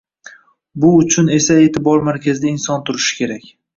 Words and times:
Bu 0.83 0.89
uchun 1.01 1.29
esa 1.37 1.57
e’tibor 1.65 2.01
markazida 2.09 2.51
inson 2.55 2.83
turishi 2.89 3.21
kerak. 3.21 3.47